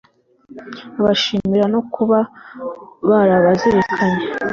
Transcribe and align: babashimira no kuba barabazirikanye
babashimira 0.97 1.65
no 1.73 1.81
kuba 1.93 2.19
barabazirikanye 3.09 4.23